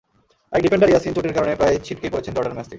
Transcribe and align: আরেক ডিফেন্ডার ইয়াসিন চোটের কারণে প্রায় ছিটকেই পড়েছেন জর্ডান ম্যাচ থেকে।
আরেক 0.53 0.63
ডিফেন্ডার 0.65 0.91
ইয়াসিন 0.91 1.11
চোটের 1.15 1.35
কারণে 1.37 1.51
প্রায় 1.59 1.75
ছিটকেই 1.85 2.11
পড়েছেন 2.13 2.33
জর্ডান 2.35 2.53
ম্যাচ 2.55 2.65
থেকে। 2.65 2.69